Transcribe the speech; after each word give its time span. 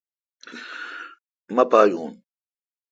مہ 1.55 1.63
پا 1.69 1.79
یون۔ 1.89 2.11